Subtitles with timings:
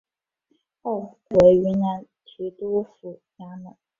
[0.81, 0.99] 后
[1.29, 3.77] 恢复为云南提督府衙门。